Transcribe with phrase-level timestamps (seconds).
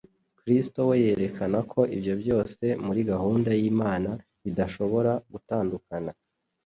[0.39, 4.09] Kristo we yerekana ko ibyo byose, muri gahunda y'Imana
[4.43, 6.11] bidashobora gutandukana,